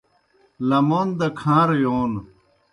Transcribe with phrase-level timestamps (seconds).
[0.69, 2.11] لمون دہ کھاݩرہ یون